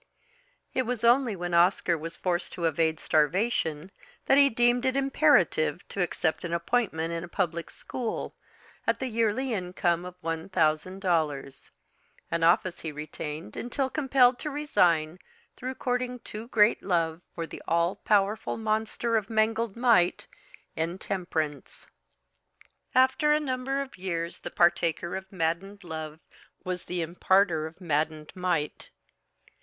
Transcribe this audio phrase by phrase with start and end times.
[0.73, 3.91] It was only when Oscar was forced to evade starvation
[4.25, 8.33] that he deemed it imperative to accept an appointment in a public school,
[8.87, 11.69] at the yearly income of one thousand dollars,
[12.31, 15.19] an office he retained until compelled to resign
[15.55, 20.25] through courting too great love for the all powerful monster of mangled might
[20.75, 21.85] Intemperance.
[22.95, 26.19] After a number of years the partaker of maddened love
[26.63, 28.89] was the imparter of maddened might.